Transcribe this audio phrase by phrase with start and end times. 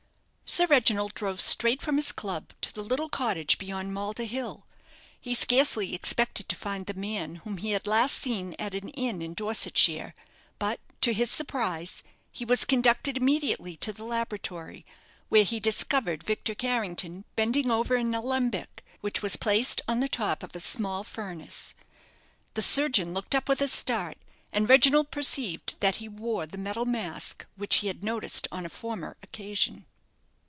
[0.53, 4.65] Sir Reginald drove straight from his club to the little cottage beyond Malda Hill.
[5.17, 9.21] He scarcely expected to find the man whom he had last seen at an inn
[9.21, 10.13] in Dorsetshire;
[10.59, 12.03] but, to his surprise,
[12.33, 14.85] he was conducted immediately to the laboratory,
[15.29, 20.43] where he discovered Victor Carrington bending over an alembic, which was placed on the top
[20.43, 21.75] of a small furnace.
[22.55, 24.17] The surgeon looked up with a start,
[24.51, 28.69] and Reginald perceived that he wore the metal mask which he had noticed on a
[28.69, 29.85] former occasion.